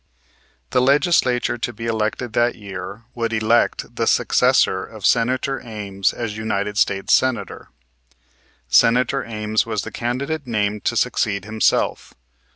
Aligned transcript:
The 0.71 0.81
legislature 0.81 1.59
to 1.59 1.71
be 1.71 1.85
elected 1.85 2.33
that 2.33 2.55
year 2.55 3.03
would 3.13 3.31
elect 3.31 3.95
the 3.97 4.07
successor 4.07 4.83
of 4.83 5.05
Senator 5.05 5.61
Ames 5.63 6.11
as 6.11 6.35
United 6.35 6.79
States 6.79 7.13
Senator. 7.13 7.69
Senator 8.67 9.23
Ames 9.23 9.67
was 9.67 9.83
the 9.83 9.91
candidate 9.91 10.47
named 10.47 10.85
to 10.85 10.95
succeed 10.95 11.45
himself. 11.45 12.15